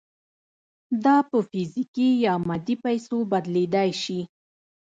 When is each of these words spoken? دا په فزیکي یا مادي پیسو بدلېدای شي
دا 1.03 1.17
په 1.29 1.37
فزیکي 1.49 2.09
یا 2.25 2.33
مادي 2.47 2.75
پیسو 2.85 3.17
بدلېدای 3.31 3.89
شي 4.03 4.19